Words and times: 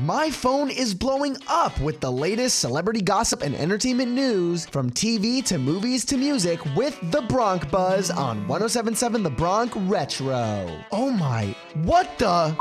my 0.00 0.30
phone 0.30 0.70
is 0.70 0.94
blowing 0.94 1.36
up 1.46 1.78
with 1.80 2.00
the 2.00 2.10
latest 2.10 2.58
celebrity 2.58 3.02
gossip 3.02 3.42
and 3.42 3.54
entertainment 3.54 4.10
news 4.10 4.64
from 4.64 4.88
TV 4.90 5.44
to 5.44 5.58
movies 5.58 6.06
to 6.06 6.16
music 6.16 6.58
with 6.74 6.98
The 7.10 7.20
Bronc 7.22 7.70
Buzz 7.70 8.10
on 8.10 8.48
1077 8.48 9.22
The 9.22 9.28
Bronc 9.28 9.72
Retro. 9.90 10.84
Oh 10.90 11.10
my, 11.10 11.54
what 11.82 12.18
the? 12.18 12.56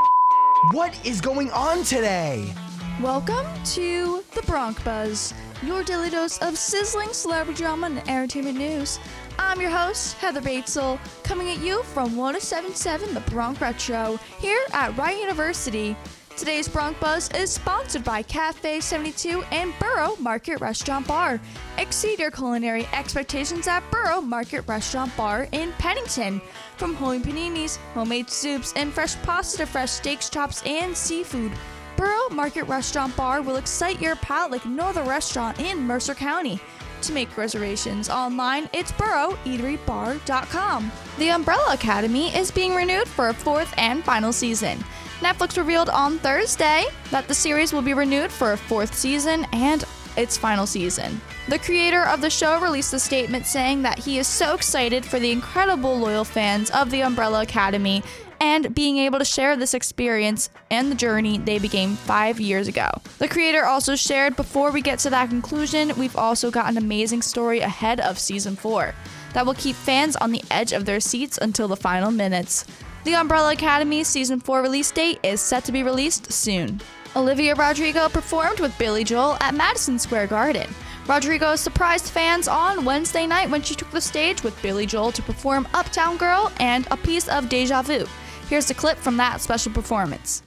What 0.72 1.00
is 1.06 1.22
going 1.22 1.50
on 1.52 1.84
today? 1.84 2.54
Welcome 3.02 3.46
to 3.76 4.22
the 4.36 4.42
Bronc 4.42 4.84
Buzz, 4.84 5.34
your 5.64 5.84
daily 5.84 6.10
dose 6.10 6.40
of 6.40 6.58
sizzling 6.58 7.14
celebrity 7.14 7.62
drama 7.62 7.88
and 7.88 8.00
entertainment 8.10 8.58
news. 8.58 9.00
I'm 9.38 9.62
your 9.62 9.70
host, 9.70 10.18
Heather 10.18 10.42
Batezel, 10.42 11.00
coming 11.24 11.50
at 11.52 11.60
you 11.60 11.84
from 11.84 12.18
1077 12.18 13.14
The 13.14 13.22
Bronc 13.32 13.62
Retro 13.62 14.20
here 14.40 14.62
at 14.74 14.98
Rider 14.98 15.20
University. 15.20 15.96
Today's 16.40 16.70
Bronx 16.70 16.98
Buzz 17.02 17.30
is 17.32 17.52
sponsored 17.52 18.06
by 18.06 18.22
Cafe 18.22 18.80
72 18.80 19.44
and 19.52 19.74
Borough 19.78 20.16
Market 20.22 20.62
Restaurant 20.62 21.06
Bar. 21.06 21.38
Exceed 21.78 22.18
your 22.18 22.32
culinary 22.32 22.88
expectations 22.94 23.68
at 23.68 23.84
Borough 23.92 24.22
Market 24.22 24.62
Restaurant 24.66 25.12
Bar 25.18 25.50
in 25.52 25.74
Pennington. 25.74 26.40
From 26.78 26.96
homemade 26.96 27.24
paninis, 27.24 27.76
homemade 27.94 28.30
soups, 28.30 28.72
and 28.78 28.94
fresh 28.94 29.22
pasta 29.24 29.58
to 29.58 29.66
fresh 29.66 29.92
steaks, 29.92 30.30
chops, 30.30 30.64
and 30.66 30.96
seafood. 30.96 31.52
Borough 31.98 32.30
Market 32.30 32.64
Restaurant 32.64 33.14
Bar 33.18 33.42
will 33.42 33.58
excite 33.58 34.02
your 34.02 34.16
palate 34.16 34.52
like 34.52 34.66
no 34.66 34.86
other 34.86 35.04
restaurant 35.04 35.60
in 35.60 35.82
Mercer 35.82 36.16
County. 36.16 36.58
To 37.02 37.12
make 37.12 37.36
reservations 37.36 38.10
online, 38.10 38.70
it's 38.72 38.94
boroughEateryBar.com. 38.94 40.92
The 41.18 41.32
Umbrella 41.32 41.74
Academy 41.74 42.34
is 42.34 42.50
being 42.50 42.74
renewed 42.74 43.10
for 43.10 43.28
a 43.28 43.34
fourth 43.34 43.74
and 43.78 44.06
final 44.06 44.32
season. 44.32 44.82
Netflix 45.20 45.58
revealed 45.58 45.90
on 45.90 46.18
Thursday 46.20 46.86
that 47.12 47.28
the 47.28 47.34
series 47.34 47.74
will 47.74 47.82
be 47.82 47.94
renewed 47.94 48.32
for 48.32 48.54
a 48.54 48.58
fourth 48.58 48.94
season 48.94 49.46
and 49.52 49.84
its 50.16 50.38
final 50.38 50.66
season. 50.66 51.20
The 51.50 51.60
creator 51.60 52.04
of 52.04 52.22
the 52.22 52.30
show 52.30 52.60
released 52.62 52.94
a 52.94 53.00
statement 53.00 53.46
saying 53.46 53.82
that 53.82 54.00
he 54.00 54.18
is 54.18 54.28
so 54.28 54.54
excited 54.54 55.06
for 55.06 55.20
the 55.20 55.32
incredible 55.32 55.98
loyal 55.98 56.24
fans 56.24 56.70
of 56.72 56.90
the 56.90 57.02
Umbrella 57.04 57.42
Academy 57.42 58.02
and 58.42 58.74
being 58.74 58.98
able 58.98 59.20
to 59.20 59.26
share 59.26 59.58
this 59.58 59.74
experience 59.74 60.50
and 60.72 60.90
the 60.90 60.96
journey 60.96 61.38
they 61.38 61.60
began 61.60 61.96
five 61.96 62.40
years 62.40 62.68
ago. 62.68 62.90
The 63.18 63.28
creator 63.28 63.66
also 63.66 63.96
shared 63.96 64.36
before 64.36 64.72
we 64.72 64.82
get 64.82 65.00
to 65.00 65.10
that 65.10 65.30
conclusion, 65.30 65.92
we've 65.98 66.16
also 66.16 66.50
got 66.50 66.70
an 66.70 66.78
amazing 66.78 67.22
story 67.22 67.60
ahead 67.60 68.00
of 68.00 68.18
season 68.18 68.56
four 68.56 68.96
that 69.34 69.46
will 69.46 69.54
keep 69.54 69.76
fans 69.76 70.16
on 70.16 70.32
the 70.32 70.44
edge 70.50 70.72
of 70.72 70.86
their 70.86 71.00
seats 71.00 71.38
until 71.42 71.68
the 71.68 71.76
final 71.76 72.12
minutes. 72.12 72.66
The 73.10 73.16
Umbrella 73.16 73.54
Academy 73.54 74.04
season 74.04 74.40
4 74.40 74.62
release 74.62 74.92
date 74.92 75.18
is 75.24 75.42
set 75.42 75.64
to 75.64 75.72
be 75.72 75.82
released 75.82 76.32
soon. 76.32 76.80
Olivia 77.16 77.56
Rodrigo 77.56 78.08
performed 78.08 78.60
with 78.60 78.78
Billy 78.78 79.04
Joel 79.04 79.36
at 79.42 79.56
Madison 79.56 79.98
Square 79.98 80.28
Garden. 80.28 80.70
Rodrigo 81.08 81.56
surprised 81.56 82.10
fans 82.12 82.48
on 82.48 82.86
Wednesday 82.86 83.26
night 83.26 83.50
when 83.50 83.64
she 83.64 83.74
took 83.74 83.90
the 83.90 84.00
stage 84.00 84.44
with 84.44 84.62
Billy 84.62 84.86
Joel 84.86 85.12
to 85.14 85.24
perform 85.24 85.68
Uptown 85.74 86.18
Girl 86.18 86.52
and 86.60 86.88
a 86.92 86.98
piece 86.98 87.28
of 87.30 87.50
Deja 87.50 87.82
Vu. 87.82 88.06
Here's 88.48 88.70
a 88.70 88.76
clip 88.76 89.00
from 89.00 89.18
that 89.18 89.42
special 89.42 89.72
performance. 89.72 90.44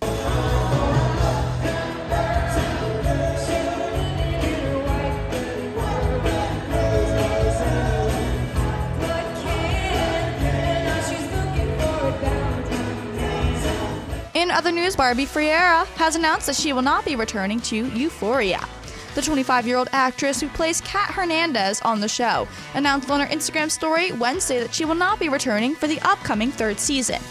In 14.43 14.51
other 14.51 14.73
news, 14.73 14.97
Barbie 14.97 15.25
Ferreira 15.25 15.85
has 15.95 16.17
announced 16.17 16.47
that 16.49 16.57
she 16.57 16.73
will 16.73 16.83
not 16.83 17.05
be 17.05 17.15
returning 17.15 17.61
to 17.61 17.87
Euphoria. 17.91 18.61
The 19.15 19.23
25 19.23 19.69
year 19.69 19.77
old 19.77 19.89
actress 19.93 20.41
who 20.41 20.49
plays 20.49 20.81
Kat 20.81 21.13
Hernandez 21.13 21.81
on 21.83 22.01
the 22.01 22.09
show 22.09 22.49
announced 22.75 23.09
on 23.09 23.21
her 23.21 23.27
Instagram 23.29 23.71
story 23.71 24.11
Wednesday 24.11 24.59
that 24.59 24.75
she 24.75 24.85
will 24.85 24.97
not 24.97 25.21
be 25.21 25.29
returning 25.29 25.77
for 25.77 25.87
the 25.87 26.01
upcoming 26.01 26.51
third 26.51 26.81
season. 26.81 27.23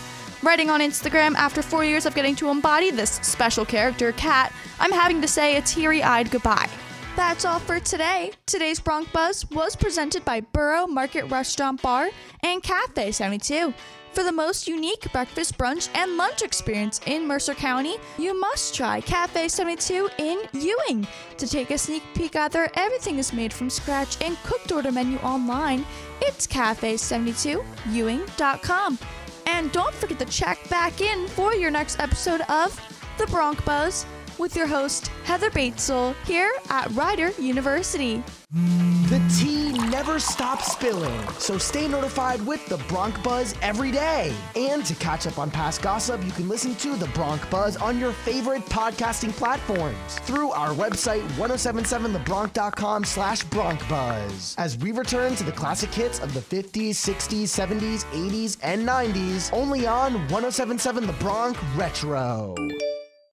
Writing 0.41 0.69
on 0.69 0.79
Instagram, 0.79 1.35
after 1.35 1.61
four 1.61 1.83
years 1.83 2.05
of 2.05 2.15
getting 2.15 2.33
to 2.37 2.49
embody 2.49 2.91
this 2.91 3.19
special 3.23 3.65
character, 3.65 4.13
Kat, 4.13 4.53
I'm 4.79 4.93
having 4.93 5.21
to 5.21 5.27
say 5.27 5.57
a 5.57 5.61
teary 5.61 6.01
eyed 6.01 6.31
goodbye. 6.31 6.69
That's 7.15 7.43
all 7.43 7.59
for 7.59 7.79
today. 7.79 8.31
Today's 8.45 8.79
Bronx 8.79 9.11
Buzz 9.11 9.49
was 9.51 9.75
presented 9.75 10.23
by 10.23 10.39
Borough 10.39 10.87
Market 10.87 11.25
Restaurant 11.25 11.81
Bar 11.81 12.09
and 12.41 12.63
Cafe 12.63 13.11
72. 13.11 13.73
For 14.13 14.23
the 14.23 14.31
most 14.31 14.65
unique 14.67 15.11
breakfast, 15.11 15.57
brunch, 15.57 15.89
and 15.93 16.15
lunch 16.17 16.41
experience 16.41 17.01
in 17.05 17.27
Mercer 17.27 17.53
County, 17.53 17.97
you 18.17 18.39
must 18.39 18.73
try 18.75 19.01
Cafe 19.01 19.49
72 19.49 20.09
in 20.19 20.39
Ewing. 20.53 21.05
To 21.37 21.47
take 21.47 21.71
a 21.71 21.77
sneak 21.77 22.03
peek 22.13 22.37
at 22.37 22.53
their 22.53 22.71
everything 22.79 23.19
is 23.19 23.33
made 23.33 23.51
from 23.53 23.69
scratch 23.69 24.17
and 24.21 24.37
cooked 24.43 24.71
order 24.71 24.91
menu 24.91 25.17
online, 25.19 25.85
it's 26.21 26.47
cafe72ewing.com. 26.47 28.99
And 29.47 29.71
don't 29.71 29.95
forget 29.95 30.19
to 30.19 30.25
check 30.25 30.69
back 30.69 31.01
in 31.01 31.27
for 31.29 31.55
your 31.55 31.71
next 31.71 31.99
episode 31.99 32.41
of 32.49 32.79
The 33.17 33.25
Bronx 33.27 33.61
Buzz 33.63 34.05
with 34.41 34.55
your 34.55 34.67
host, 34.67 35.07
Heather 35.23 35.51
Batezel, 35.51 36.15
here 36.25 36.51
at 36.69 36.89
Rider 36.91 37.29
University. 37.39 38.23
The 38.51 39.21
tea 39.39 39.71
never 39.89 40.19
stops 40.19 40.71
spilling, 40.71 41.27
so 41.37 41.57
stay 41.57 41.87
notified 41.87 42.41
with 42.45 42.65
the 42.65 42.77
Bronc 42.89 43.21
Buzz 43.23 43.53
every 43.61 43.91
day. 43.91 44.33
And 44.55 44.83
to 44.85 44.95
catch 44.95 45.27
up 45.27 45.37
on 45.37 45.51
past 45.51 45.81
gossip, 45.81 46.25
you 46.25 46.31
can 46.31 46.49
listen 46.49 46.75
to 46.77 46.95
the 46.95 47.07
Bronc 47.07 47.47
Buzz 47.49 47.77
on 47.77 47.99
your 47.99 48.13
favorite 48.13 48.65
podcasting 48.65 49.31
platforms 49.31 50.17
through 50.21 50.51
our 50.51 50.73
website 50.73 51.27
1077thebronc.com 51.33 53.03
slash 53.05 53.45
broncbuzz. 53.45 54.55
As 54.57 54.77
we 54.77 54.91
return 54.91 55.35
to 55.35 55.43
the 55.43 55.51
classic 55.51 55.93
hits 55.93 56.19
of 56.19 56.33
the 56.33 56.39
50s, 56.39 56.91
60s, 56.91 57.43
70s, 57.43 58.05
80s, 58.05 58.57
and 58.63 58.87
90s, 58.87 59.53
only 59.53 59.85
on 59.85 60.13
1077 60.29 61.05
The 61.05 61.13
Bronc 61.13 61.57
Retro. 61.77 62.55